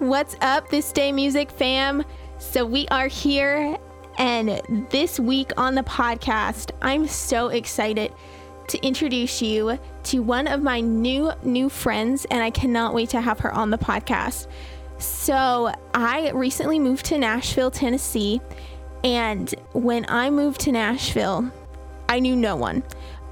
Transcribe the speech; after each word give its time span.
What's 0.00 0.34
up, 0.40 0.70
This 0.70 0.90
Day 0.90 1.12
Music 1.12 1.52
fam? 1.52 2.04
So, 2.38 2.66
we 2.66 2.88
are 2.88 3.06
here, 3.06 3.78
and 4.18 4.60
this 4.90 5.20
week 5.20 5.52
on 5.56 5.76
the 5.76 5.84
podcast, 5.84 6.72
I'm 6.82 7.06
so 7.06 7.46
excited 7.48 8.12
to 8.66 8.84
introduce 8.84 9.40
you 9.40 9.78
to 10.02 10.18
one 10.18 10.48
of 10.48 10.64
my 10.64 10.80
new, 10.80 11.30
new 11.44 11.68
friends, 11.68 12.26
and 12.28 12.42
I 12.42 12.50
cannot 12.50 12.92
wait 12.92 13.10
to 13.10 13.20
have 13.20 13.38
her 13.38 13.54
on 13.54 13.70
the 13.70 13.78
podcast. 13.78 14.48
So, 14.98 15.72
I 15.94 16.32
recently 16.32 16.80
moved 16.80 17.06
to 17.06 17.18
Nashville, 17.18 17.70
Tennessee, 17.70 18.40
and 19.04 19.54
when 19.74 20.06
I 20.08 20.28
moved 20.28 20.60
to 20.62 20.72
Nashville, 20.72 21.52
I 22.08 22.18
knew 22.18 22.34
no 22.34 22.56
one. 22.56 22.82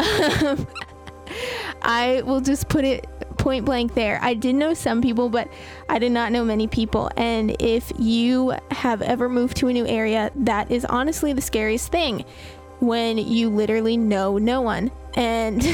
I 1.83 2.23
will 2.25 2.41
just 2.41 2.69
put 2.69 2.85
it 2.85 3.09
point 3.43 3.65
blank 3.65 3.95
there. 3.95 4.21
I 4.23 4.35
did 4.35 4.55
know 4.55 4.73
some 4.73 5.03
people, 5.03 5.29
but 5.29 5.49
I 5.89 5.99
did 5.99 6.13
not 6.13 6.31
know 6.31 6.45
many 6.45 6.69
people. 6.69 7.11
And 7.17 7.57
if 7.59 7.93
you 7.99 8.55
have 8.71 9.03
ever 9.03 9.29
moved 9.29 9.57
to 9.59 9.69
a 9.69 9.73
new 9.73 9.85
area, 9.85 10.31
that 10.37 10.71
is 10.71 10.85
honestly 10.85 11.33
the 11.33 11.43
scariest 11.43 11.91
thing 11.91 12.25
when 12.79 13.19
you 13.19 13.51
literally 13.51 13.97
know 13.97 14.39
no 14.39 14.61
one. 14.61 14.93
And 15.15 15.61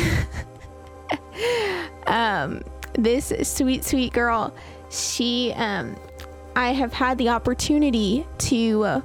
um, 2.06 2.62
this 2.94 3.34
sweet, 3.42 3.84
sweet 3.84 4.14
girl, 4.14 4.54
she, 4.88 5.52
um, 5.54 5.94
I 6.56 6.72
have 6.72 6.94
had 6.94 7.18
the 7.18 7.28
opportunity 7.28 8.26
to. 8.38 8.84
Uh, 8.84 9.00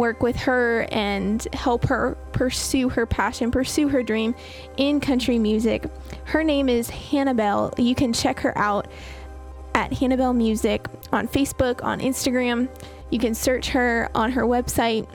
work 0.00 0.22
with 0.22 0.34
her 0.34 0.86
and 0.90 1.46
help 1.52 1.84
her 1.84 2.16
pursue 2.32 2.88
her 2.88 3.04
passion, 3.04 3.50
pursue 3.50 3.86
her 3.86 4.02
dream 4.02 4.34
in 4.78 4.98
country 4.98 5.38
music. 5.38 5.84
Her 6.24 6.42
name 6.42 6.70
is 6.70 6.88
Hannah 6.88 7.34
Belle. 7.34 7.74
You 7.76 7.94
can 7.94 8.14
check 8.14 8.40
her 8.40 8.56
out 8.56 8.88
at 9.74 9.92
Hannah 9.92 10.16
Belle 10.16 10.32
Music 10.32 10.88
on 11.12 11.28
Facebook, 11.28 11.84
on 11.84 12.00
Instagram. 12.00 12.70
You 13.10 13.18
can 13.18 13.34
search 13.34 13.68
her 13.68 14.08
on 14.14 14.32
her 14.32 14.44
website 14.44 15.06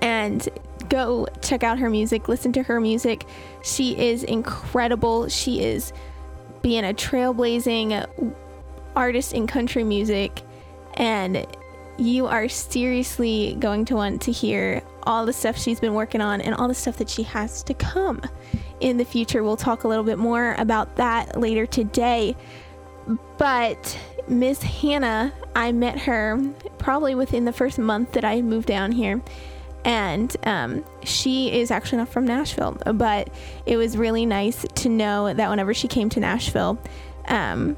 and 0.00 0.48
go 0.88 1.26
check 1.42 1.62
out 1.62 1.78
her 1.78 1.90
music, 1.90 2.28
listen 2.28 2.54
to 2.54 2.62
her 2.62 2.80
music. 2.80 3.26
She 3.62 3.94
is 3.98 4.22
incredible. 4.24 5.28
She 5.28 5.62
is 5.62 5.92
being 6.62 6.84
a 6.84 6.94
trailblazing 6.94 8.34
artist 8.96 9.34
in 9.34 9.46
country 9.46 9.84
music 9.84 10.40
and 10.94 11.46
you 12.00 12.26
are 12.26 12.48
seriously 12.48 13.56
going 13.60 13.84
to 13.84 13.94
want 13.94 14.22
to 14.22 14.32
hear 14.32 14.82
all 15.02 15.26
the 15.26 15.32
stuff 15.32 15.58
she's 15.58 15.80
been 15.80 15.94
working 15.94 16.20
on 16.20 16.40
and 16.40 16.54
all 16.54 16.66
the 16.66 16.74
stuff 16.74 16.96
that 16.96 17.10
she 17.10 17.22
has 17.22 17.62
to 17.64 17.74
come 17.74 18.22
in 18.80 18.96
the 18.96 19.04
future. 19.04 19.42
We'll 19.42 19.56
talk 19.56 19.84
a 19.84 19.88
little 19.88 20.04
bit 20.04 20.18
more 20.18 20.54
about 20.58 20.96
that 20.96 21.38
later 21.38 21.66
today. 21.66 22.36
But 23.36 23.98
Miss 24.28 24.62
Hannah, 24.62 25.32
I 25.54 25.72
met 25.72 25.98
her 26.00 26.40
probably 26.78 27.14
within 27.14 27.44
the 27.44 27.52
first 27.52 27.78
month 27.78 28.12
that 28.12 28.24
I 28.24 28.40
moved 28.40 28.66
down 28.66 28.92
here. 28.92 29.20
And 29.84 30.34
um, 30.44 30.84
she 31.04 31.52
is 31.52 31.70
actually 31.70 31.98
not 31.98 32.08
from 32.08 32.26
Nashville, 32.26 32.78
but 32.94 33.30
it 33.66 33.76
was 33.76 33.96
really 33.96 34.26
nice 34.26 34.64
to 34.76 34.88
know 34.88 35.32
that 35.32 35.50
whenever 35.50 35.72
she 35.72 35.88
came 35.88 36.08
to 36.10 36.20
Nashville, 36.20 36.78
um, 37.28 37.76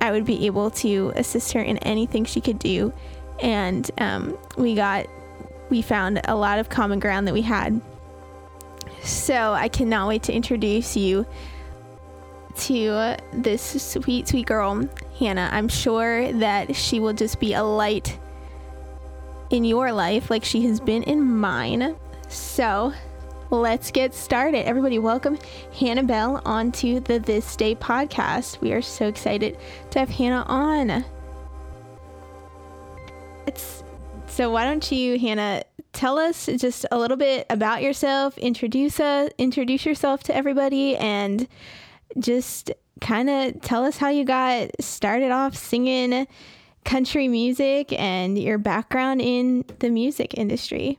I 0.00 0.10
would 0.10 0.24
be 0.24 0.46
able 0.46 0.70
to 0.70 1.12
assist 1.16 1.52
her 1.52 1.60
in 1.60 1.78
anything 1.78 2.24
she 2.24 2.40
could 2.40 2.58
do 2.58 2.92
and 3.40 3.90
um, 3.98 4.36
we 4.56 4.74
got 4.74 5.06
we 5.68 5.82
found 5.82 6.20
a 6.24 6.34
lot 6.34 6.58
of 6.58 6.68
common 6.68 7.00
ground 7.00 7.26
that 7.26 7.34
we 7.34 7.42
had. 7.42 7.80
So 9.02 9.52
I 9.52 9.68
cannot 9.68 10.08
wait 10.08 10.22
to 10.24 10.32
introduce 10.32 10.96
you 10.96 11.26
to 12.56 13.16
this 13.32 13.82
sweet, 13.82 14.28
sweet 14.28 14.46
girl, 14.46 14.88
Hannah. 15.18 15.48
I'm 15.52 15.68
sure 15.68 16.32
that 16.34 16.74
she 16.74 17.00
will 17.00 17.12
just 17.12 17.38
be 17.38 17.54
a 17.54 17.62
light 17.62 18.18
in 19.50 19.64
your 19.64 19.92
life 19.92 20.30
like 20.30 20.44
she 20.44 20.62
has 20.66 20.80
been 20.80 21.02
in 21.04 21.22
mine. 21.22 21.96
So 22.28 22.92
let's 23.50 23.90
get 23.90 24.14
started. 24.14 24.66
Everybody, 24.66 24.98
welcome 24.98 25.38
Hannah 25.78 26.02
Belle 26.02 26.40
onto 26.44 27.00
the 27.00 27.18
This 27.18 27.54
Day 27.56 27.74
podcast. 27.74 28.60
We 28.60 28.72
are 28.72 28.82
so 28.82 29.06
excited 29.06 29.58
to 29.90 29.98
have 29.98 30.08
Hannah 30.08 30.44
on. 30.48 31.04
It's, 33.46 33.82
so 34.26 34.50
why 34.50 34.64
don't 34.64 34.90
you, 34.90 35.18
Hannah, 35.18 35.62
tell 35.92 36.18
us 36.18 36.46
just 36.56 36.84
a 36.90 36.98
little 36.98 37.16
bit 37.16 37.46
about 37.48 37.82
yourself, 37.82 38.36
introduce 38.38 39.00
us, 39.00 39.30
introduce 39.38 39.86
yourself 39.86 40.22
to 40.24 40.36
everybody, 40.36 40.96
and 40.96 41.46
just 42.18 42.70
kind 43.00 43.30
of 43.30 43.60
tell 43.60 43.84
us 43.84 43.96
how 43.98 44.08
you 44.08 44.24
got 44.24 44.70
started 44.80 45.30
off 45.30 45.56
singing 45.56 46.26
country 46.84 47.28
music 47.28 47.92
and 47.92 48.38
your 48.38 48.58
background 48.58 49.20
in 49.20 49.64
the 49.80 49.90
music 49.90 50.34
industry. 50.34 50.98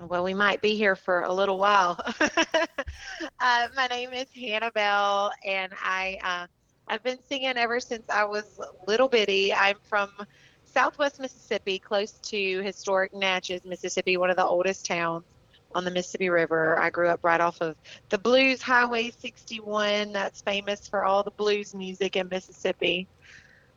Well, 0.00 0.24
we 0.24 0.34
might 0.34 0.60
be 0.60 0.76
here 0.76 0.96
for 0.96 1.22
a 1.22 1.32
little 1.32 1.58
while. 1.58 1.98
uh, 2.20 3.68
my 3.76 3.86
name 3.88 4.12
is 4.12 4.26
Hannah 4.34 4.72
Belle, 4.72 5.30
and 5.46 5.72
I 5.80 6.18
uh, 6.24 6.46
I've 6.88 7.02
been 7.04 7.18
singing 7.28 7.56
ever 7.56 7.78
since 7.78 8.02
I 8.10 8.24
was 8.24 8.60
little 8.88 9.08
bitty. 9.08 9.54
I'm 9.54 9.76
from 9.88 10.10
Southwest 10.72 11.20
Mississippi, 11.20 11.78
close 11.78 12.12
to 12.12 12.62
historic 12.62 13.12
Natchez, 13.12 13.62
Mississippi, 13.64 14.16
one 14.16 14.30
of 14.30 14.36
the 14.36 14.46
oldest 14.46 14.86
towns 14.86 15.24
on 15.74 15.84
the 15.84 15.90
Mississippi 15.90 16.30
River. 16.30 16.78
I 16.78 16.90
grew 16.90 17.08
up 17.08 17.20
right 17.22 17.40
off 17.40 17.60
of 17.60 17.76
the 18.08 18.18
Blues 18.18 18.62
Highway 18.62 19.10
61. 19.10 20.12
That's 20.12 20.40
famous 20.42 20.88
for 20.88 21.04
all 21.04 21.22
the 21.22 21.30
blues 21.32 21.74
music 21.74 22.16
in 22.16 22.28
Mississippi. 22.28 23.06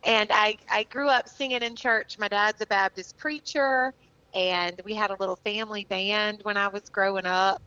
And 0.06 0.30
I, 0.32 0.58
I 0.72 0.84
grew 0.84 1.10
up 1.10 1.28
singing 1.28 1.64
in 1.64 1.76
church. 1.76 2.18
My 2.20 2.28
dad's 2.28 2.62
a 2.62 2.66
Baptist 2.66 3.18
preacher, 3.18 3.94
and 4.34 4.80
we 4.86 4.94
had 4.94 5.12
a 5.12 5.18
little 5.20 5.38
family 5.38 5.86
band 5.90 6.40
when 6.44 6.58
I 6.58 6.68
was 6.68 6.84
growing 6.90 7.26
up. 7.26 7.62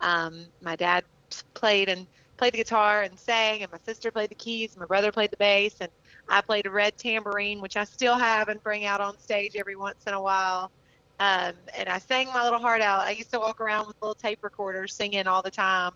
Um, 0.00 0.46
my 0.60 0.76
dad 0.76 1.04
played 1.54 1.88
and 1.88 2.06
played 2.36 2.52
the 2.52 2.58
guitar 2.58 3.02
and 3.02 3.18
sang, 3.18 3.62
and 3.62 3.72
my 3.72 3.78
sister 3.86 4.10
played 4.10 4.30
the 4.30 4.34
keys. 4.34 4.72
and 4.72 4.80
My 4.80 4.86
brother 4.86 5.12
played 5.12 5.30
the 5.30 5.36
bass, 5.36 5.76
and 5.80 5.90
I 6.28 6.40
played 6.40 6.66
a 6.66 6.70
red 6.70 6.96
tambourine, 6.98 7.60
which 7.60 7.76
I 7.76 7.84
still 7.84 8.16
have 8.16 8.48
and 8.48 8.62
bring 8.62 8.84
out 8.84 9.00
on 9.00 9.18
stage 9.18 9.52
every 9.56 9.76
once 9.76 10.02
in 10.06 10.14
a 10.14 10.20
while. 10.20 10.70
Um, 11.18 11.54
and 11.76 11.88
I 11.88 11.98
sang 11.98 12.28
my 12.28 12.44
little 12.44 12.58
heart 12.58 12.82
out. 12.82 13.00
I 13.00 13.12
used 13.12 13.32
to 13.32 13.38
walk 13.38 13.60
around 13.60 13.86
with 13.86 13.96
little 14.02 14.14
tape 14.14 14.40
recorders 14.42 14.94
singing 14.94 15.26
all 15.26 15.42
the 15.42 15.50
time. 15.50 15.92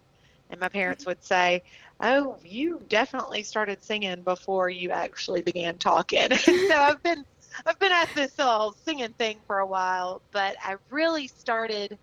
And 0.48 0.60
my 0.60 0.68
parents 0.68 1.06
would 1.06 1.22
say, 1.22 1.62
Oh, 2.00 2.36
you 2.42 2.80
definitely 2.88 3.42
started 3.42 3.82
singing 3.82 4.22
before 4.22 4.70
you 4.70 4.90
actually 4.90 5.42
began 5.42 5.78
talking. 5.78 6.34
so 6.36 6.74
I've 6.74 7.02
been 7.02 7.24
I've 7.66 7.78
been 7.78 7.92
at 7.92 8.14
this 8.14 8.38
little 8.38 8.74
singing 8.84 9.12
thing 9.18 9.40
for 9.46 9.58
a 9.58 9.66
while, 9.66 10.22
but 10.32 10.56
I 10.62 10.76
really 10.90 11.28
started 11.28 11.98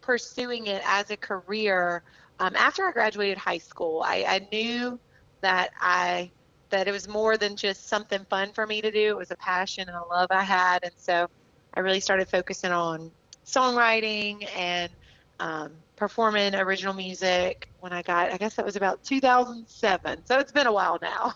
pursuing 0.00 0.66
it 0.66 0.82
as 0.86 1.10
a 1.10 1.16
career 1.16 2.02
um, 2.38 2.54
after 2.56 2.86
I 2.86 2.92
graduated 2.92 3.38
high 3.38 3.58
school. 3.58 4.02
I, 4.04 4.24
I 4.26 4.48
knew 4.52 5.00
that 5.42 5.70
I 5.80 6.32
that 6.72 6.88
it 6.88 6.92
was 6.92 7.06
more 7.06 7.36
than 7.36 7.54
just 7.54 7.88
something 7.88 8.26
fun 8.28 8.52
for 8.52 8.66
me 8.66 8.82
to 8.82 8.90
do. 8.90 9.10
It 9.10 9.16
was 9.16 9.30
a 9.30 9.36
passion 9.36 9.88
and 9.88 9.96
a 9.96 10.04
love 10.06 10.26
I 10.30 10.42
had. 10.42 10.82
And 10.82 10.92
so 10.96 11.28
I 11.74 11.80
really 11.80 12.00
started 12.00 12.28
focusing 12.28 12.72
on 12.72 13.10
songwriting 13.46 14.48
and 14.56 14.90
um, 15.38 15.72
performing 15.96 16.54
original 16.54 16.94
music 16.94 17.68
when 17.80 17.92
I 17.92 18.02
got, 18.02 18.32
I 18.32 18.36
guess 18.36 18.56
that 18.56 18.64
was 18.64 18.76
about 18.76 19.04
2007. 19.04 20.26
So 20.26 20.38
it's 20.38 20.52
been 20.52 20.66
a 20.66 20.72
while 20.72 20.98
now. 21.00 21.34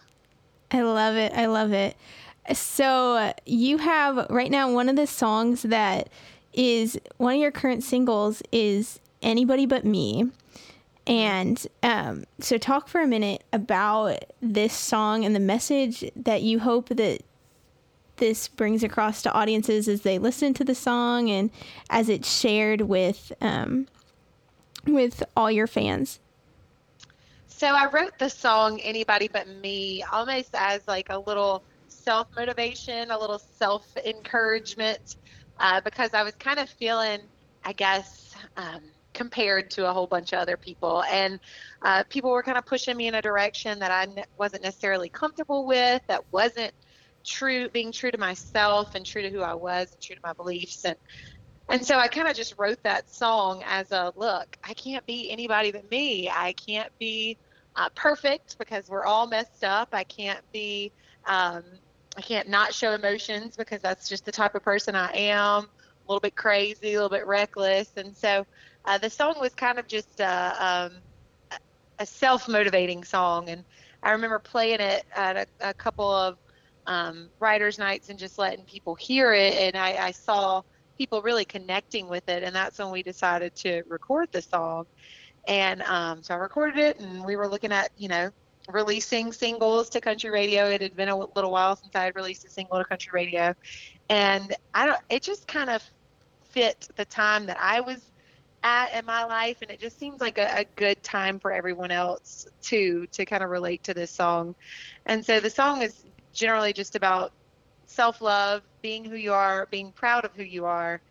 I 0.72 0.82
love 0.82 1.16
it. 1.16 1.32
I 1.32 1.47
love 1.47 1.72
it. 1.72 1.97
So 2.53 3.32
you 3.44 3.78
have 3.78 4.26
right 4.30 4.50
now 4.50 4.70
one 4.70 4.88
of 4.88 4.97
the 4.97 5.06
songs 5.06 5.62
that 5.62 6.08
is 6.53 6.98
one 7.18 7.34
of 7.34 7.41
your 7.41 7.50
current 7.50 7.84
singles 7.84 8.42
is 8.50 9.00
Anybody 9.22 9.66
But 9.66 9.84
Me. 9.84 10.30
And 11.06 11.65
um, 11.83 12.25
so, 12.41 12.59
talk 12.59 12.89
for 12.89 13.00
a 13.00 13.06
minute 13.06 13.44
about 13.53 14.25
this 14.43 14.72
song 14.72 15.25
and 15.25 15.37
the 15.37 15.41
message 15.41 16.11
that 16.16 16.42
you 16.42 16.59
hope 16.59 16.89
that 16.89 17.22
this 18.16 18.48
brings 18.48 18.83
across 18.83 19.22
to 19.22 19.33
audiences 19.33 19.89
as 19.89 20.03
they 20.03 20.19
listen 20.19 20.54
to 20.54 20.65
the 20.65 20.75
song 20.75 21.30
and 21.30 21.51
as 21.91 22.09
it's 22.09 22.33
shared 22.33 22.83
with 22.83 23.33
um, 23.41 23.86
with 24.84 25.22
all 25.36 25.51
your 25.51 25.66
fans. 25.66 26.19
So 27.47 27.69
I 27.69 27.89
wrote 27.91 28.19
the 28.19 28.28
song 28.28 28.80
"Anybody 28.80 29.28
But 29.28 29.47
Me" 29.48 30.03
almost 30.13 30.51
as 30.54 30.86
like 30.89 31.09
a 31.10 31.19
little 31.19 31.63
self 31.89 32.27
motivation, 32.34 33.10
a 33.10 33.19
little 33.19 33.39
self 33.39 33.97
encouragement, 34.04 35.16
uh, 35.60 35.80
because 35.83 36.15
I 36.15 36.22
was 36.22 36.34
kind 36.34 36.59
of 36.59 36.69
feeling, 36.69 37.21
I 37.65 37.72
guess. 37.72 38.34
Um, 38.57 38.80
compared 39.16 39.71
to 39.71 39.89
a 39.89 39.92
whole 39.92 40.07
bunch 40.07 40.33
of 40.33 40.39
other 40.39 40.59
people. 40.59 41.03
And 41.10 41.41
uh, 41.83 42.04
people 42.10 42.30
were 42.30 42.42
kind 42.42 42.59
of 42.59 42.66
pushing 42.66 42.97
me 42.97 43.09
in 43.09 43.15
a 43.15 43.22
direction 43.22 43.78
that 43.78 43.91
I 43.91 44.07
wasn't 44.39 44.63
necessarily 44.63 45.09
comfortable 45.09 45.66
with, 45.66 46.03
that 46.09 46.22
wasn't 46.30 46.72
true, 47.24 47.71
being 47.71 47.92
true 47.92 48.10
to 48.10 48.18
myself 48.18 48.95
and 48.95 49.04
true 49.07 49.22
to 49.22 49.30
who 49.30 49.41
I 49.41 49.54
was 49.54 49.91
and 49.91 50.01
true 50.01 50.15
to 50.15 50.22
my 50.22 50.34
beliefs. 50.34 50.84
And 50.84 50.97
and 51.68 51.84
so 51.84 51.98
I 51.98 52.07
kind 52.07 52.28
of 52.28 52.36
just 52.36 52.54
wrote 52.59 52.78
that 52.84 53.10
song 53.13 53.65
as 53.66 53.91
a 53.91 54.13
look. 54.15 54.57
I 54.63 54.72
can't 54.74 55.04
be 55.04 55.33
anybody 55.33 55.72
but 55.72 55.91
me. 55.91 56.30
I 56.30 56.53
can't 56.53 56.92
be 57.01 57.39
uh, 57.74 57.89
perfect 57.97 58.57
because 58.59 58.89
we're 58.89 59.04
all 59.04 59.27
messed 59.27 59.65
up. 59.65 59.89
I 59.92 60.04
can't 60.04 60.45
be 60.53 60.92
um, 61.27 61.65
I 62.16 62.21
can't 62.21 62.48
not 62.48 62.72
show 62.72 62.92
emotions 62.92 63.57
because 63.57 63.83
that's 63.83 64.09
just 64.09 64.24
the 64.24 64.33
type 64.33 64.54
of 64.54 64.63
person 64.63 64.95
I 64.95 65.10
am. 65.13 65.66
A 66.06 66.12
little 66.12 66.20
bit 66.20 66.36
crazy, 66.36 66.94
a 66.94 67.03
little 67.03 67.08
bit 67.08 67.26
reckless, 67.26 67.91
and 67.97 68.16
so 68.16 68.47
uh, 68.84 68.97
the 68.98 69.10
song 69.10 69.34
was 69.41 69.54
kind 69.54 69.78
of 69.78 69.88
just 69.88 70.20
uh, 70.20 70.54
um, 70.60 70.92
a 71.98 72.06
self-motivating 72.06 73.03
song. 73.03 73.48
And 73.48 73.64
I 74.03 74.12
remember 74.12 74.38
playing 74.38 74.80
it 74.80 75.04
at 75.16 75.36
a, 75.36 75.47
a 75.60 75.74
couple 75.74 76.08
of 76.08 76.36
um, 76.86 77.28
writers' 77.41 77.78
nights 77.78 78.08
and 78.08 78.18
just 78.18 78.38
letting 78.38 78.64
people 78.66 78.94
hear 78.94 79.32
it, 79.32 79.54
and 79.54 79.76
I, 79.76 80.06
I 80.06 80.10
saw 80.12 80.62
people 80.97 81.22
really 81.22 81.44
connecting 81.44 82.08
with 82.08 82.28
it, 82.28 82.44
and 82.44 82.54
that's 82.54 82.78
when 82.78 82.91
we 82.92 83.03
decided 83.03 83.54
to 83.56 83.82
record 83.88 84.28
the 84.30 84.42
song. 84.42 84.84
And 85.48 85.82
um, 85.82 86.22
so 86.22 86.34
I 86.34 86.38
recorded 86.38 86.78
it, 86.78 87.00
and 87.00 87.24
we 87.24 87.36
were 87.36 87.48
looking 87.48 87.72
at, 87.72 87.91
you 87.97 88.08
know, 88.08 88.30
releasing 88.68 89.32
singles 89.32 89.88
to 89.91 90.00
country 90.00 90.30
radio. 90.30 90.66
It 90.66 90.80
had 90.80 90.97
been 90.97 91.08
a 91.08 91.16
little 91.16 91.50
while 91.50 91.76
since 91.76 91.94
I 91.94 92.04
had 92.04 92.16
released 92.16 92.44
a 92.44 92.50
single 92.50 92.78
to 92.78 92.84
country 92.84 93.10
radio, 93.12 93.54
and 94.08 94.54
I 94.74 94.86
don't. 94.86 95.00
It 95.08 95.22
just 95.22 95.47
kind 95.47 95.70
of 95.70 95.82
fit 96.56 96.88
the 96.97 97.04
time 97.04 97.44
that 97.44 97.58
I 97.60 97.80
was 97.80 98.00
at 98.62 98.94
in 98.94 99.04
my 99.04 99.24
life, 99.24 99.58
and 99.60 99.70
it 99.70 99.78
just 99.78 99.98
seems 99.98 100.22
like 100.22 100.38
a, 100.38 100.60
a 100.60 100.64
good 100.74 101.03
time 101.03 101.38
for 101.38 101.53
everyone 101.53 101.91
else 101.91 102.48
too 102.62 103.06
to 103.12 103.26
kind 103.26 103.42
of 103.42 103.50
relate 103.50 103.84
to 103.84 103.92
this 103.92 104.10
song. 104.10 104.54
And 105.04 105.24
so 105.24 105.38
the 105.38 105.50
song 105.50 105.82
is 105.82 106.04
generally 106.32 106.72
just 106.72 106.97
about 106.97 107.32
self 107.84 108.22
love, 108.22 108.62
being 108.80 109.04
who 109.04 109.16
you 109.16 109.34
are, 109.34 109.68
being 109.70 109.92
proud 109.92 110.24
of 110.24 110.32
who 110.34 110.44
you 110.44 110.64
are. 110.64 111.03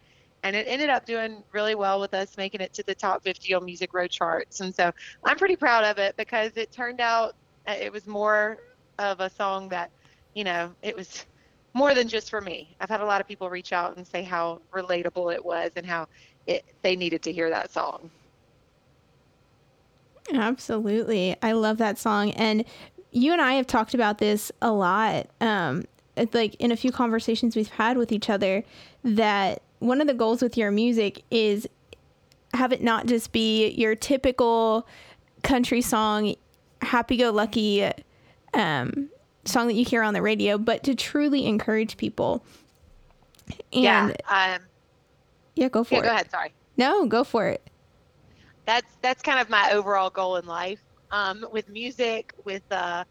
And 0.42 0.56
it 0.56 0.66
ended 0.68 0.90
up 0.90 1.06
doing 1.06 1.44
really 1.52 1.76
well 1.76 2.00
with 2.00 2.16
us, 2.16 2.38
making 2.38 2.62
it 2.62 2.74
to 2.74 2.84
the 2.84 2.96
top 2.96 3.24
50 3.24 3.54
on 3.54 3.66
Music 3.66 3.94
Row 3.94 4.08
charts. 4.08 4.62
And 4.62 4.74
so 4.74 4.92
I'm 5.24 5.38
pretty 5.38 5.56
proud 5.56 5.84
of 5.84 6.00
it 6.00 6.18
because 6.18 6.54
it 6.56 6.72
turned 6.72 7.02
out 7.02 7.36
uh, 7.68 7.76
it 7.80 7.92
was 7.92 8.08
more 8.08 8.58
of 8.98 9.20
a 9.20 9.30
song 9.30 9.70
that, 9.70 9.92
you 10.34 10.44
know, 10.44 10.72
it 10.82 10.96
was 10.96 11.24
more 11.76 11.94
than 11.94 12.08
just 12.08 12.30
for 12.30 12.40
me. 12.40 12.74
I've 12.80 12.90
had 12.90 13.02
a 13.02 13.06
lot 13.06 13.20
of 13.20 13.28
people 13.28 13.50
reach 13.50 13.74
out 13.74 13.98
and 13.98 14.08
say 14.08 14.24
how 14.24 14.62
relatable 14.74 15.36
it 15.36 15.44
was 15.44 15.72
and 15.76 15.86
how 15.86 16.08
it, 16.48 16.64
they 16.82 16.96
needed 16.96 17.22
to 17.24 17.34
hear 17.34 17.50
that 17.50 17.72
song. 17.72 18.10
Absolutely. 20.34 21.36
I 21.44 21.52
love 21.52 21.78
that 21.78 22.00
song. 22.00 22.32
And 22.32 22.64
you 23.12 23.34
and 23.34 23.42
I 23.42 23.54
have 23.56 23.68
talked 23.68 23.94
about 23.94 24.20
this 24.20 24.54
a 24.62 24.72
lot. 24.72 25.28
Um, 25.42 25.84
like 26.32 26.56
in 26.56 26.72
a 26.72 26.78
few 26.78 26.94
conversations 26.94 27.58
we've 27.58 27.68
had 27.68 27.98
with 27.98 28.14
each 28.14 28.30
other 28.30 28.64
that 29.04 29.62
one 29.80 30.00
of 30.00 30.08
the 30.08 30.14
goals 30.14 30.42
with 30.42 30.56
your 30.56 30.72
music 30.72 31.24
is 31.30 31.68
have 32.54 32.72
it 32.72 32.82
not 32.82 33.06
just 33.06 33.34
be 33.34 33.72
your 33.72 33.96
typical 33.96 34.88
country 35.44 35.82
song 35.82 36.34
happy 36.82 37.18
go 37.18 37.32
lucky 37.32 37.86
um, 38.54 39.10
song 39.46 39.68
that 39.68 39.74
you 39.74 39.86
hear 39.86 40.02
on 40.02 40.14
the 40.14 40.22
radio 40.22 40.58
but 40.58 40.84
to 40.84 40.96
truly 40.96 41.46
encourage 41.46 41.98
people 41.98 42.44
and 43.72 43.84
yeah, 43.84 44.56
um, 44.56 44.62
yeah 45.56 45.70
go 45.70 45.84
for 45.84 45.96
yeah, 45.96 46.00
it 46.00 46.04
go 46.04 46.10
ahead 46.10 46.32
sorry 46.32 46.54
no 46.78 47.06
go 47.06 47.24
for 47.24 47.48
it 47.48 47.62
that's 48.66 48.98
that's 49.02 49.22
kind 49.22 49.40
of 49.40 49.50
my 49.50 49.72
overall 49.72 50.10
goal 50.10 50.38
in 50.38 50.46
life 50.46 50.80
um, 51.12 51.46
with 51.52 51.70
music 51.70 52.34
with 52.44 52.64
uh, 52.72 53.04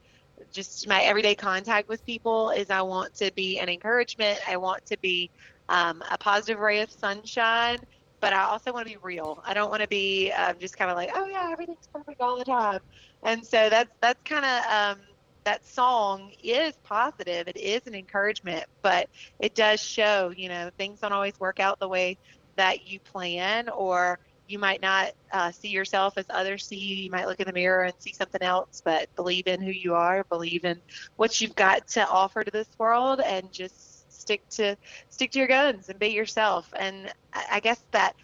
just 0.52 0.88
my 0.88 1.02
everyday 1.02 1.34
contact 1.34 1.88
with 1.88 2.04
people 2.04 2.50
is 2.50 2.70
I 2.70 2.82
want 2.82 3.14
to 3.16 3.32
be 3.34 3.58
an 3.58 3.68
encouragement. 3.68 4.38
I 4.48 4.56
want 4.56 4.84
to 4.86 4.98
be 4.98 5.30
um, 5.68 6.02
a 6.10 6.18
positive 6.18 6.60
ray 6.60 6.80
of 6.80 6.90
sunshine, 6.90 7.78
but 8.20 8.32
I 8.32 8.42
also 8.42 8.72
want 8.72 8.86
to 8.86 8.94
be 8.94 8.98
real. 9.02 9.42
I 9.44 9.54
don't 9.54 9.70
want 9.70 9.82
to 9.82 9.88
be 9.88 10.32
uh, 10.36 10.54
just 10.54 10.76
kind 10.76 10.90
of 10.90 10.96
like, 10.96 11.10
oh 11.14 11.26
yeah, 11.26 11.50
everything's 11.50 11.86
perfect 11.92 12.20
all 12.20 12.38
the 12.38 12.44
time. 12.44 12.80
And 13.22 13.44
so 13.44 13.68
that's 13.68 13.90
that's 14.00 14.22
kind 14.24 14.44
of 14.44 14.96
um, 14.98 15.02
that 15.44 15.66
song 15.66 16.32
is 16.42 16.74
positive. 16.84 17.48
It 17.48 17.56
is 17.56 17.86
an 17.86 17.94
encouragement, 17.94 18.64
but 18.82 19.08
it 19.38 19.54
does 19.54 19.80
show, 19.80 20.32
you 20.36 20.48
know, 20.48 20.70
things 20.76 21.00
don't 21.00 21.12
always 21.12 21.38
work 21.38 21.60
out 21.60 21.78
the 21.78 21.88
way 21.88 22.18
that 22.56 22.86
you 22.86 23.00
plan 23.00 23.68
or 23.68 24.18
you 24.46 24.58
might 24.58 24.82
not 24.82 25.12
uh, 25.32 25.50
see 25.50 25.68
yourself 25.68 26.18
as 26.18 26.26
others 26.28 26.66
see 26.66 26.76
you. 26.76 26.96
You 26.96 27.10
might 27.10 27.26
look 27.26 27.40
in 27.40 27.46
the 27.46 27.52
mirror 27.52 27.84
and 27.84 27.94
see 27.98 28.12
something 28.12 28.42
else, 28.42 28.82
but 28.84 29.14
believe 29.16 29.46
in 29.46 29.60
who 29.60 29.70
you 29.70 29.94
are, 29.94 30.24
believe 30.24 30.64
in 30.64 30.80
what 31.16 31.40
you've 31.40 31.54
got 31.54 31.88
to 31.88 32.06
offer 32.06 32.44
to 32.44 32.50
this 32.50 32.68
world, 32.78 33.20
and 33.20 33.50
just 33.52 34.12
stick 34.12 34.46
to 34.50 34.76
stick 35.08 35.30
to 35.32 35.38
your 35.38 35.48
guns 35.48 35.88
and 35.88 35.98
be 35.98 36.08
yourself. 36.08 36.72
And 36.76 37.12
I 37.32 37.60
guess 37.60 37.82
that 37.92 38.14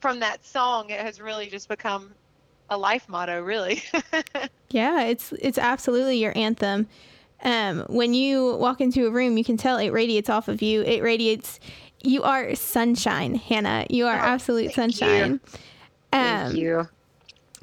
from 0.00 0.20
that 0.20 0.44
song, 0.44 0.90
it 0.90 1.00
has 1.00 1.20
really 1.20 1.48
just 1.48 1.68
become 1.68 2.12
a 2.72 2.76
life 2.76 3.08
motto, 3.08 3.42
really. 3.42 3.82
yeah, 4.70 5.02
it's 5.02 5.32
it's 5.32 5.58
absolutely 5.58 6.18
your 6.18 6.32
anthem. 6.36 6.88
Um, 7.44 7.84
when 7.88 8.14
you 8.14 8.56
walk 8.56 8.80
into 8.80 9.06
a 9.06 9.10
room, 9.10 9.36
you 9.36 9.44
can 9.44 9.56
tell 9.56 9.76
it 9.78 9.90
radiates 9.90 10.30
off 10.30 10.48
of 10.48 10.62
you. 10.62 10.82
It 10.82 11.02
radiates 11.02 11.58
you 12.02 12.22
are 12.22 12.54
sunshine, 12.54 13.34
Hannah. 13.34 13.86
You 13.90 14.06
are 14.06 14.16
oh, 14.16 14.22
absolute 14.22 14.72
sunshine. 14.72 15.32
You. 15.32 15.58
Um, 16.12 16.50
thank 16.50 16.56
you. 16.56 16.88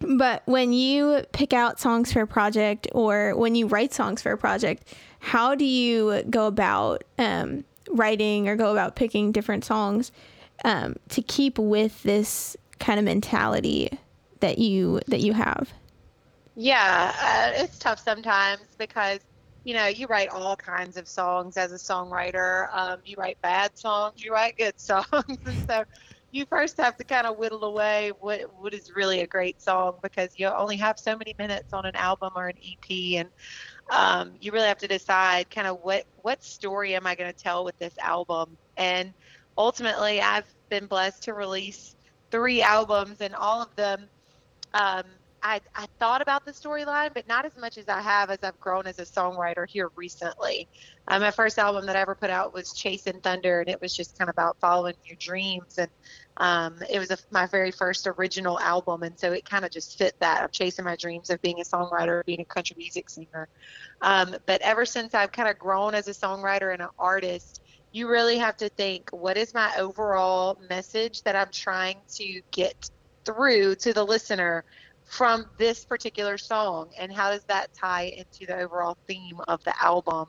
But 0.02 0.44
when 0.46 0.72
you 0.72 1.24
pick 1.34 1.52
out 1.52 1.80
songs 1.80 2.14
for 2.14 2.22
a 2.22 2.28
project 2.28 2.88
or 2.94 3.36
when 3.36 3.56
you 3.56 3.68
write 3.68 3.94
songs 3.94 4.22
for 4.22 4.32
a 4.32 4.38
project, 4.38 4.94
how 5.20 5.56
do 5.56 5.66
you 5.66 6.24
go 6.30 6.48
about 6.48 7.04
um, 7.18 7.66
writing 7.90 8.48
or 8.48 8.56
go 8.56 8.72
about 8.72 8.96
picking 8.96 9.34
different 9.34 9.66
songs 9.66 10.14
um, 10.64 10.96
to 11.10 11.22
keep 11.22 11.60
with 11.60 12.02
this 12.04 12.56
kind 12.80 12.98
of 12.98 13.04
mentality 13.04 13.90
that 14.40 14.58
you 14.58 15.00
that 15.08 15.22
you 15.22 15.34
have? 15.34 15.74
Yeah, 16.56 17.14
uh, 17.22 17.64
it's 17.64 17.80
tough 17.80 18.00
sometimes 18.00 18.62
because 18.78 19.20
you 19.64 19.74
know, 19.74 19.88
you 19.88 20.08
write 20.08 20.30
all 20.30 20.56
kinds 20.56 20.98
of 20.98 21.08
songs 21.08 21.58
as 21.58 21.72
a 21.72 21.76
songwriter. 21.76 22.68
Um, 22.74 23.00
you 23.06 23.16
write 23.18 23.38
bad 23.42 23.78
songs, 23.78 24.24
you 24.24 24.32
write 24.32 24.58
good 24.58 24.80
songs, 24.80 25.06
and 25.46 25.70
so 25.70 25.84
you 26.32 26.46
first 26.46 26.78
have 26.78 26.96
to 26.98 27.04
kind 27.04 27.26
of 27.26 27.38
whittle 27.38 27.64
away 27.64 28.12
what 28.20 28.42
what 28.60 28.74
is 28.74 28.92
really 28.96 29.22
a 29.22 29.28
great 29.28 29.62
song 29.62 29.98
because 30.04 30.30
you 30.38 30.48
only 30.48 30.78
have 30.78 30.98
so 31.00 31.16
many 31.16 31.36
minutes 31.38 31.74
on 31.74 31.86
an 31.86 31.96
album 31.96 32.32
or 32.36 32.48
an 32.48 32.58
EP, 32.58 33.20
and 33.20 33.30
um, 33.92 34.34
you 34.40 34.52
really 34.52 34.68
have 34.68 34.78
to 34.80 34.88
decide 34.88 35.50
kind 35.50 35.68
of 35.68 35.80
what 35.82 36.06
what 36.22 36.44
story 36.44 36.96
am 36.96 37.06
I 37.06 37.16
going 37.16 37.32
to 37.32 37.38
tell 37.38 37.64
with 37.66 37.78
this 37.80 37.98
album. 38.00 38.58
And 38.78 39.14
ultimately, 39.58 40.22
I've 40.22 40.52
been 40.70 40.86
blessed 40.86 41.24
to 41.24 41.34
release 41.34 41.96
three 42.32 42.62
albums, 42.62 43.22
and 43.22 43.36
all 43.36 43.62
of 43.62 43.76
them 43.76 44.08
um, 44.74 45.04
I, 45.42 45.62
I 45.76 45.86
thought 46.00 46.22
about 46.22 46.46
the 46.46 46.52
storyline, 46.52 47.14
but 47.14 47.28
not 47.28 47.46
as 47.46 47.56
much 47.58 47.78
as 47.78 47.88
I 47.88 48.02
have 48.02 48.30
as 48.30 48.40
I've 48.44 48.60
grown 48.60 48.88
as 48.88 49.00
a 49.00 49.04
songwriter 49.04 49.66
here 49.68 49.90
recently. 49.96 50.68
Um, 51.08 51.22
my 51.22 51.32
first 51.32 51.58
album 51.58 51.86
that 51.86 51.96
I 51.96 52.02
ever 52.02 52.16
put 52.16 52.30
out 52.30 52.54
was 52.54 52.74
Chasing 52.74 53.22
Thunder, 53.22 53.62
and 53.62 53.70
it 53.70 53.82
was 53.82 53.96
just 53.96 54.18
kind 54.18 54.30
of 54.30 54.34
about 54.34 54.58
following 54.60 54.96
your 55.06 55.18
dreams. 55.20 55.78
And 55.78 55.90
um, 56.38 56.80
it 56.90 57.00
was 57.00 57.12
a, 57.12 57.18
my 57.32 57.46
very 57.48 57.72
first 57.72 58.08
original 58.08 58.60
album, 58.60 59.04
and 59.04 59.18
so 59.18 59.32
it 59.32 59.46
kind 59.46 59.66
of 59.66 59.72
just 59.72 59.98
fit 59.98 60.14
that. 60.20 60.42
I'm 60.44 60.50
chasing 60.52 60.86
my 60.86 60.96
dreams 60.96 61.30
of 61.30 61.42
being 61.42 61.60
a 61.60 61.64
songwriter, 61.64 62.24
being 62.26 62.42
a 62.42 62.46
country 62.46 62.76
music 62.78 63.10
singer. 63.10 63.48
Um, 64.02 64.36
but 64.46 64.62
ever 64.62 64.86
since 64.86 65.14
I've 65.14 65.32
kind 65.32 65.50
of 65.50 65.58
grown 65.58 65.96
as 65.96 66.08
a 66.08 66.12
songwriter 66.12 66.74
and 66.74 66.82
an 66.82 66.90
artist, 66.98 67.62
you 67.92 68.08
really 68.08 68.38
have 68.38 68.58
to 68.58 68.70
think 68.70 69.10
what 69.12 69.38
is 69.38 69.54
my 69.54 69.74
overall 69.78 70.60
message 70.70 71.24
that 71.24 71.36
I'm 71.36 71.52
trying 71.52 71.98
to 72.16 72.42
get 72.52 72.90
through 73.34 73.76
to 73.76 73.94
the 73.94 74.04
listener 74.04 74.64
from 75.06 75.46
this 75.58 75.86
particular 75.86 76.38
song 76.38 76.90
and 77.00 77.12
how 77.12 77.32
does 77.32 77.44
that 77.46 77.74
tie 77.74 78.14
into 78.18 78.46
the 78.46 78.56
overall 78.60 78.98
theme 79.08 79.40
of 79.48 79.64
the 79.64 79.74
album 79.84 80.28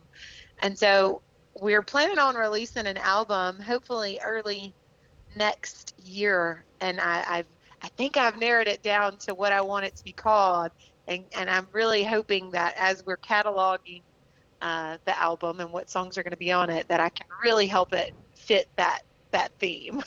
and 0.62 0.78
so 0.78 1.20
we're 1.60 1.82
planning 1.82 2.18
on 2.18 2.34
releasing 2.34 2.86
an 2.86 2.96
album 2.98 3.58
hopefully 3.60 4.18
early 4.24 4.74
next 5.36 5.94
year 5.98 6.64
and 6.80 7.00
I, 7.00 7.24
I've 7.28 7.46
I 7.82 7.88
think 7.96 8.18
I've 8.18 8.38
narrowed 8.38 8.68
it 8.68 8.82
down 8.82 9.16
to 9.18 9.34
what 9.34 9.52
I 9.52 9.62
want 9.62 9.86
it 9.86 9.96
to 9.96 10.04
be 10.04 10.12
called 10.12 10.70
and, 11.06 11.24
and 11.36 11.48
I'm 11.48 11.66
really 11.72 12.04
hoping 12.04 12.50
that 12.50 12.74
as 12.76 13.04
we're 13.04 13.16
cataloging 13.16 14.02
uh, 14.62 14.98
the 15.06 15.18
album 15.18 15.60
and 15.60 15.72
what 15.72 15.88
songs 15.88 16.18
are 16.18 16.22
going 16.22 16.32
to 16.32 16.36
be 16.36 16.52
on 16.52 16.68
it 16.70 16.88
that 16.88 17.00
I 17.00 17.08
can 17.08 17.26
really 17.42 17.66
help 17.66 17.92
it 17.94 18.14
fit 18.34 18.68
that 18.76 19.02
that 19.32 19.52
theme. 19.58 20.02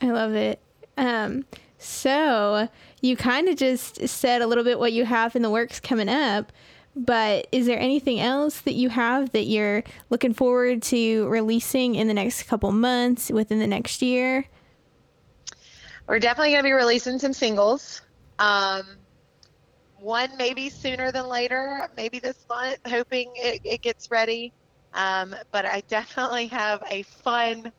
I 0.00 0.06
love 0.06 0.34
it. 0.34 0.60
Um, 0.96 1.44
so 1.78 2.68
you 3.00 3.16
kind 3.16 3.48
of 3.48 3.56
just 3.56 4.08
said 4.08 4.42
a 4.42 4.46
little 4.46 4.64
bit 4.64 4.78
what 4.78 4.92
you 4.92 5.04
have 5.04 5.36
in 5.36 5.42
the 5.42 5.50
works 5.50 5.80
coming 5.80 6.08
up, 6.08 6.52
but 6.94 7.46
is 7.52 7.66
there 7.66 7.78
anything 7.78 8.18
else 8.20 8.60
that 8.62 8.72
you 8.72 8.88
have 8.88 9.32
that 9.32 9.44
you're 9.44 9.84
looking 10.08 10.32
forward 10.32 10.82
to 10.84 11.28
releasing 11.28 11.94
in 11.94 12.08
the 12.08 12.14
next 12.14 12.44
couple 12.44 12.72
months, 12.72 13.30
within 13.30 13.58
the 13.58 13.66
next 13.66 14.00
year? 14.00 14.46
We're 16.06 16.20
definitely 16.20 16.52
going 16.52 16.62
to 16.62 16.68
be 16.68 16.72
releasing 16.72 17.18
some 17.18 17.32
singles. 17.32 18.00
Um, 18.38 18.84
one 19.98 20.30
maybe 20.38 20.70
sooner 20.70 21.10
than 21.10 21.26
later, 21.26 21.88
maybe 21.96 22.18
this 22.18 22.46
month, 22.48 22.78
hoping 22.86 23.32
it, 23.34 23.60
it 23.64 23.82
gets 23.82 24.10
ready. 24.10 24.52
Um, 24.94 25.34
but 25.50 25.66
I 25.66 25.82
definitely 25.88 26.46
have 26.46 26.82
a 26.88 27.02
fun 27.02 27.72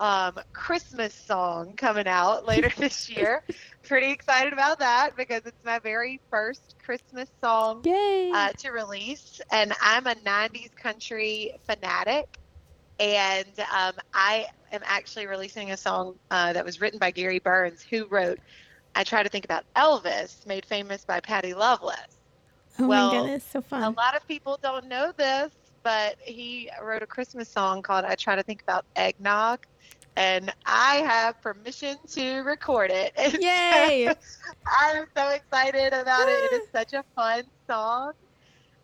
um, 0.00 0.34
Christmas 0.52 1.14
song 1.14 1.74
coming 1.76 2.06
out 2.06 2.46
later 2.46 2.70
this 2.78 3.08
year. 3.08 3.42
Pretty 3.82 4.10
excited 4.10 4.52
about 4.52 4.80
that 4.80 5.16
because 5.16 5.42
it's 5.46 5.64
my 5.64 5.78
very 5.78 6.20
first 6.30 6.76
Christmas 6.84 7.28
song 7.42 7.82
uh, 8.34 8.52
to 8.58 8.70
release. 8.70 9.40
And 9.50 9.72
I'm 9.80 10.06
a 10.06 10.14
90s 10.14 10.74
country 10.74 11.52
fanatic. 11.66 12.38
And 12.98 13.60
um, 13.74 13.92
I 14.14 14.46
am 14.72 14.80
actually 14.84 15.26
releasing 15.26 15.70
a 15.70 15.76
song 15.76 16.16
uh, 16.30 16.54
that 16.54 16.64
was 16.64 16.80
written 16.80 16.98
by 16.98 17.10
Gary 17.10 17.38
Burr, 17.38 17.70
who 17.90 18.06
wrote 18.06 18.38
I 18.94 19.04
Try 19.04 19.22
to 19.22 19.28
Think 19.28 19.44
About 19.44 19.64
Elvis, 19.76 20.46
made 20.46 20.64
famous 20.64 21.04
by 21.04 21.20
Patty 21.20 21.52
Loveless. 21.52 21.98
Oh 22.78 22.86
well, 22.86 23.12
my 23.12 23.18
goodness, 23.20 23.44
so 23.44 23.60
fun. 23.60 23.82
A 23.82 23.90
lot 23.90 24.16
of 24.16 24.26
people 24.26 24.58
don't 24.62 24.86
know 24.86 25.12
this, 25.16 25.52
but 25.86 26.16
he 26.20 26.68
wrote 26.82 27.04
a 27.04 27.06
Christmas 27.06 27.48
song 27.48 27.80
called 27.80 28.04
I 28.04 28.16
Try 28.16 28.34
to 28.34 28.42
Think 28.42 28.60
About 28.62 28.84
Eggnog 28.96 29.60
and 30.16 30.52
I 30.64 30.96
have 30.96 31.40
permission 31.40 31.96
to 32.08 32.40
record 32.40 32.90
it. 32.90 33.12
And 33.16 33.34
Yay! 33.40 34.08
I'm 34.66 35.06
so 35.16 35.28
excited 35.28 35.92
about 35.92 36.28
it. 36.28 36.50
It 36.50 36.52
is 36.54 36.68
such 36.72 36.92
a 36.92 37.04
fun 37.14 37.44
song. 37.70 38.14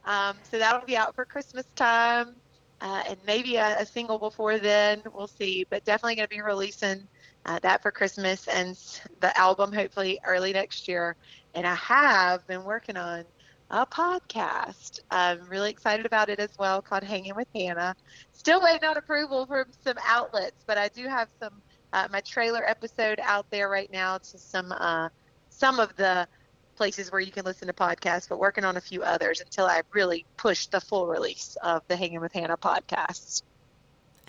Um, 0.05 0.37
so 0.49 0.61
that'll 0.61 0.87
be 0.87 0.97
out 0.97 1.17
for 1.17 1.25
Christmas 1.25 1.67
time, 1.75 2.37
uh, 2.81 3.03
and 3.09 3.19
maybe 3.27 3.57
a, 3.57 3.81
a, 3.81 3.87
single 3.87 4.21
before 4.21 4.59
then. 4.59 5.03
We'll 5.13 5.27
see, 5.27 5.67
but 5.71 5.85
definitely 5.85 6.15
going 6.15 6.29
to 6.29 6.37
be 6.37 6.41
releasing 6.41 7.09
uh, 7.47 7.59
that 7.65 7.83
for 7.83 7.91
Christmas 7.91 8.47
and 8.47 8.79
the 9.19 9.37
album 9.37 9.73
hopefully 9.73 10.21
early 10.25 10.53
next 10.53 10.87
year. 10.87 11.17
And 11.55 11.67
I 11.67 11.75
have 11.75 12.47
been 12.47 12.63
working 12.63 12.97
on 12.97 13.25
a 13.73 13.87
podcast. 13.87 15.01
I'm 15.11 15.49
really 15.49 15.71
excited 15.71 16.05
about 16.05 16.29
it 16.29 16.39
as 16.39 16.51
well, 16.59 16.83
called 16.83 17.03
Hanging 17.03 17.35
with 17.35 17.49
Hannah. 17.55 17.97
Still 18.35 18.61
waiting 18.61 18.87
on 18.87 18.99
approval 18.99 19.47
from 19.47 19.65
some 19.83 19.97
outlets, 20.07 20.63
but 20.67 20.77
I 20.77 20.89
do 20.89 21.09
have 21.09 21.29
some 21.41 21.55
uh, 21.95 22.09
my 22.11 22.21
trailer 22.21 22.63
episode 22.69 23.19
out 23.23 23.51
there 23.51 23.69
right 23.69 23.91
now 23.91 24.19
to 24.19 24.39
some 24.39 24.73
uh, 24.73 25.09
some 25.49 25.81
of 25.81 25.97
the 25.97 26.29
places 26.77 27.11
where 27.11 27.21
you 27.21 27.33
can 27.33 27.45
listen 27.45 27.67
to 27.67 27.73
podcasts, 27.73 28.29
but 28.29 28.39
working 28.39 28.65
on 28.65 28.77
a 28.77 28.81
few 28.81 29.03
others 29.03 29.41
until 29.41 29.67
I 29.67 29.83
really 29.93 30.25
push 30.37 30.67
the 30.67 30.81
full 30.81 31.07
release 31.07 31.57
of 31.63 31.83
the 31.89 31.97
Hanging 31.97 32.21
with 32.21 32.33
Hannah 32.33 32.57
podcast. 32.57 33.43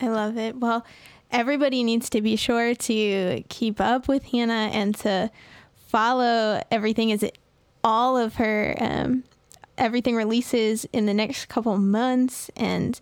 I 0.01 0.07
love 0.07 0.37
it. 0.37 0.57
Well, 0.57 0.85
everybody 1.31 1.83
needs 1.83 2.09
to 2.11 2.21
be 2.21 2.35
sure 2.37 2.75
to 2.75 3.43
keep 3.49 3.81
up 3.81 4.07
with 4.07 4.23
Hannah 4.23 4.69
and 4.73 4.95
to 4.99 5.31
follow 5.87 6.61
everything. 6.71 7.09
Is 7.09 7.23
it 7.23 7.37
all 7.83 8.17
of 8.17 8.35
her 8.35 8.75
um, 8.79 9.23
everything 9.77 10.15
releases 10.15 10.85
in 10.85 11.05
the 11.05 11.13
next 11.13 11.47
couple 11.47 11.77
months 11.77 12.49
and 12.55 12.99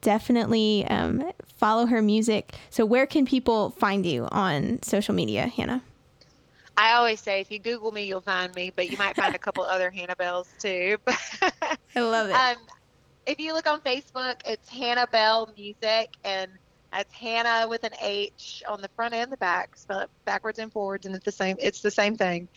definitely 0.00 0.84
um, 0.88 1.32
follow 1.56 1.86
her 1.86 2.02
music. 2.02 2.54
So, 2.70 2.84
where 2.84 3.06
can 3.06 3.24
people 3.24 3.70
find 3.70 4.04
you 4.04 4.28
on 4.30 4.82
social 4.82 5.14
media, 5.14 5.46
Hannah? 5.46 5.82
I 6.76 6.94
always 6.94 7.20
say 7.20 7.40
if 7.40 7.50
you 7.50 7.58
Google 7.58 7.92
me, 7.92 8.04
you'll 8.04 8.22
find 8.22 8.54
me, 8.54 8.72
but 8.74 8.90
you 8.90 8.96
might 8.96 9.14
find 9.16 9.34
a 9.34 9.38
couple 9.38 9.62
other 9.64 9.90
Hannah 9.90 10.16
Belles 10.16 10.48
too. 10.58 10.96
I 11.06 12.00
love 12.00 12.30
it. 12.30 12.32
Um, 12.32 12.56
if 13.26 13.38
you 13.38 13.52
look 13.52 13.66
on 13.66 13.80
Facebook, 13.80 14.36
it's 14.44 14.68
Hannah 14.68 15.06
Belle 15.10 15.52
Music, 15.56 16.16
and 16.24 16.50
that's 16.92 17.12
Hannah 17.14 17.66
with 17.68 17.84
an 17.84 17.92
H 18.00 18.62
on 18.68 18.82
the 18.82 18.88
front 18.88 19.14
and 19.14 19.32
the 19.32 19.36
back, 19.38 19.76
spell 19.76 20.00
it 20.00 20.10
backwards 20.24 20.58
and 20.58 20.70
forwards, 20.70 21.06
and 21.06 21.14
it's 21.14 21.24
the 21.24 21.32
same. 21.32 21.56
It's 21.58 21.80
the 21.80 21.90
same 21.90 22.16
thing. 22.16 22.48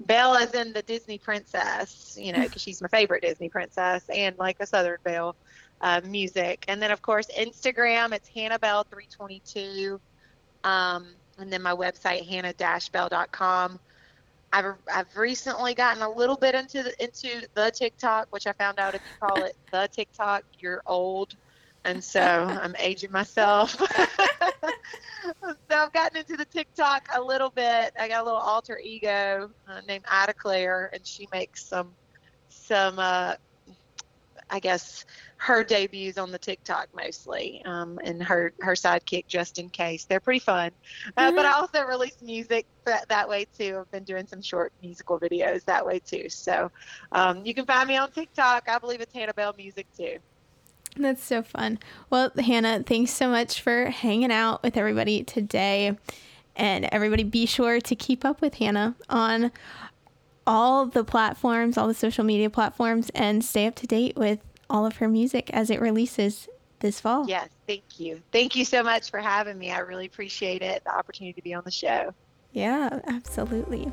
Belle 0.00 0.34
is 0.34 0.52
in 0.52 0.72
the 0.72 0.82
Disney 0.82 1.18
princess, 1.18 2.18
you 2.20 2.32
know, 2.32 2.42
because 2.42 2.60
she's 2.60 2.82
my 2.82 2.88
favorite 2.88 3.22
Disney 3.22 3.48
princess, 3.48 4.04
and 4.08 4.36
like 4.38 4.56
a 4.60 4.66
Southern 4.66 4.98
Belle. 5.04 5.36
Uh, 5.80 6.00
music, 6.06 6.64
and 6.68 6.80
then 6.80 6.90
of 6.90 7.02
course 7.02 7.26
Instagram. 7.36 8.14
It's 8.14 8.28
Hannah 8.28 8.58
Belle 8.58 8.84
322, 8.84 10.00
um, 10.62 11.08
and 11.38 11.52
then 11.52 11.60
my 11.60 11.74
website 11.74 12.26
hannah-belle.com. 12.26 13.78
I've 14.52 14.74
I've 14.90 15.16
recently 15.16 15.74
gotten 15.74 16.02
a 16.02 16.08
little 16.08 16.36
bit 16.36 16.54
into 16.54 16.84
the 16.84 17.04
into 17.04 17.46
the 17.54 17.70
TikTok, 17.74 18.28
which 18.30 18.46
I 18.46 18.52
found 18.52 18.78
out 18.78 18.94
if 18.94 19.02
you 19.02 19.26
call 19.28 19.44
it 19.44 19.56
the 19.72 19.88
TikTok, 19.92 20.44
you're 20.58 20.80
old 20.86 21.34
and 21.84 22.02
so 22.02 22.20
I'm 22.20 22.74
aging 22.78 23.12
myself. 23.12 23.72
so 23.76 25.54
I've 25.70 25.92
gotten 25.92 26.18
into 26.18 26.36
the 26.36 26.44
TikTok 26.44 27.08
a 27.14 27.20
little 27.20 27.50
bit. 27.50 27.92
I 27.98 28.08
got 28.08 28.22
a 28.22 28.24
little 28.24 28.40
alter 28.40 28.78
ego 28.82 29.50
uh, 29.68 29.80
named 29.86 30.04
Ida 30.10 30.34
Claire, 30.34 30.90
and 30.92 31.06
she 31.06 31.28
makes 31.32 31.64
some 31.64 31.92
some 32.48 32.98
uh, 32.98 33.34
I 34.50 34.60
guess 34.60 35.04
her 35.36 35.62
debuts 35.62 36.16
on 36.16 36.30
the 36.30 36.38
TikTok 36.38 36.88
mostly, 36.94 37.62
um, 37.66 37.98
and 38.04 38.22
her 38.22 38.52
her 38.60 38.72
sidekick 38.72 39.26
just 39.26 39.58
in 39.58 39.68
case. 39.68 40.04
They're 40.04 40.20
pretty 40.20 40.40
fun, 40.40 40.70
uh, 41.16 41.26
mm-hmm. 41.26 41.36
but 41.36 41.44
I 41.44 41.52
also 41.52 41.82
release 41.84 42.16
music 42.22 42.66
that, 42.84 43.08
that 43.08 43.28
way 43.28 43.46
too. 43.58 43.78
I've 43.80 43.90
been 43.90 44.04
doing 44.04 44.26
some 44.26 44.40
short 44.40 44.72
musical 44.80 45.18
videos 45.18 45.64
that 45.64 45.84
way 45.84 45.98
too. 45.98 46.28
So 46.28 46.70
um, 47.12 47.44
you 47.44 47.52
can 47.52 47.66
find 47.66 47.88
me 47.88 47.96
on 47.96 48.10
TikTok. 48.10 48.68
I 48.68 48.78
believe 48.78 49.00
it's 49.00 49.12
Hannah 49.12 49.34
Belle 49.34 49.54
Music 49.56 49.86
too. 49.96 50.18
That's 50.96 51.22
so 51.22 51.42
fun. 51.42 51.78
Well, 52.10 52.30
Hannah, 52.38 52.82
thanks 52.84 53.10
so 53.10 53.28
much 53.28 53.60
for 53.60 53.86
hanging 53.86 54.30
out 54.30 54.62
with 54.62 54.76
everybody 54.76 55.24
today. 55.24 55.96
And 56.56 56.88
everybody, 56.92 57.24
be 57.24 57.46
sure 57.46 57.80
to 57.80 57.96
keep 57.96 58.24
up 58.24 58.40
with 58.40 58.54
Hannah 58.54 58.94
on 59.08 59.50
all 60.46 60.86
the 60.86 61.02
platforms, 61.02 61.76
all 61.76 61.88
the 61.88 61.94
social 61.94 62.22
media 62.22 62.48
platforms, 62.48 63.10
and 63.14 63.44
stay 63.44 63.66
up 63.66 63.74
to 63.76 63.86
date 63.86 64.16
with 64.16 64.38
all 64.70 64.86
of 64.86 64.96
her 64.96 65.08
music 65.08 65.50
as 65.52 65.70
it 65.70 65.80
releases 65.80 66.48
this 66.78 67.00
fall. 67.00 67.26
Yes, 67.28 67.48
thank 67.66 67.98
you. 67.98 68.20
Thank 68.30 68.54
you 68.54 68.64
so 68.64 68.82
much 68.82 69.10
for 69.10 69.18
having 69.18 69.58
me. 69.58 69.72
I 69.72 69.78
really 69.78 70.06
appreciate 70.06 70.62
it, 70.62 70.84
the 70.84 70.94
opportunity 70.94 71.32
to 71.32 71.42
be 71.42 71.54
on 71.54 71.62
the 71.64 71.70
show. 71.70 72.14
Yeah, 72.52 73.00
absolutely. 73.06 73.90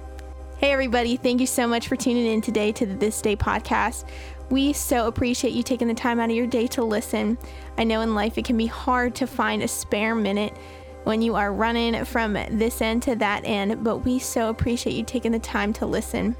Hey, 0.57 0.73
everybody, 0.73 1.17
thank 1.17 1.41
you 1.41 1.47
so 1.47 1.65
much 1.65 1.87
for 1.87 1.95
tuning 1.95 2.27
in 2.27 2.41
today 2.41 2.71
to 2.73 2.85
the 2.85 2.93
This 2.93 3.19
Day 3.21 3.35
podcast. 3.35 4.07
We 4.51 4.73
so 4.73 5.07
appreciate 5.07 5.53
you 5.53 5.63
taking 5.63 5.87
the 5.87 5.93
time 5.93 6.19
out 6.19 6.29
of 6.29 6.35
your 6.35 6.45
day 6.45 6.67
to 6.67 6.83
listen. 6.83 7.37
I 7.77 7.85
know 7.85 8.01
in 8.01 8.13
life 8.13 8.37
it 8.37 8.43
can 8.43 8.57
be 8.57 8.65
hard 8.65 9.15
to 9.15 9.25
find 9.25 9.63
a 9.63 9.67
spare 9.67 10.13
minute 10.13 10.53
when 11.05 11.21
you 11.21 11.35
are 11.35 11.53
running 11.53 12.03
from 12.03 12.33
this 12.33 12.81
end 12.81 13.01
to 13.03 13.15
that 13.15 13.43
end, 13.45 13.81
but 13.81 13.99
we 13.99 14.19
so 14.19 14.49
appreciate 14.49 14.93
you 14.93 15.03
taking 15.03 15.31
the 15.31 15.39
time 15.39 15.71
to 15.73 15.85
listen. 15.85 16.35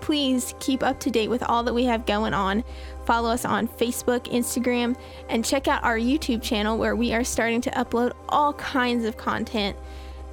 Please 0.00 0.54
keep 0.58 0.82
up 0.82 0.98
to 1.00 1.10
date 1.10 1.28
with 1.28 1.42
all 1.42 1.62
that 1.62 1.74
we 1.74 1.84
have 1.84 2.06
going 2.06 2.32
on. 2.32 2.64
Follow 3.04 3.30
us 3.30 3.44
on 3.44 3.68
Facebook, 3.68 4.24
Instagram, 4.32 4.96
and 5.28 5.44
check 5.44 5.68
out 5.68 5.84
our 5.84 5.98
YouTube 5.98 6.42
channel 6.42 6.78
where 6.78 6.96
we 6.96 7.12
are 7.12 7.24
starting 7.24 7.60
to 7.60 7.70
upload 7.72 8.12
all 8.30 8.54
kinds 8.54 9.04
of 9.04 9.18
content 9.18 9.76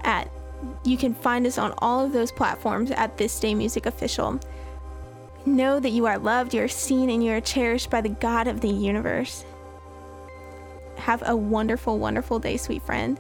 at 0.01 0.31
you 0.85 0.97
can 0.97 1.13
find 1.13 1.45
us 1.45 1.57
on 1.57 1.73
all 1.79 2.03
of 2.03 2.13
those 2.13 2.31
platforms 2.31 2.89
at 2.91 3.17
This 3.17 3.37
Day 3.39 3.53
Music 3.53 3.85
Official. 3.85 4.39
Know 5.47 5.79
that 5.79 5.91
you 5.91 6.05
are 6.07 6.19
loved, 6.19 6.53
you 6.53 6.61
are 6.61 6.67
seen, 6.67 7.09
and 7.09 7.23
you 7.23 7.31
are 7.31 7.39
cherished 7.39 7.89
by 7.89 8.01
the 8.01 8.09
God 8.09 8.49
of 8.49 8.59
the 8.59 8.67
universe. 8.67 9.45
Have 10.97 11.23
a 11.25 11.37
wonderful, 11.37 11.97
wonderful 11.97 12.37
day, 12.37 12.57
sweet 12.57 12.81
friend. 12.81 13.17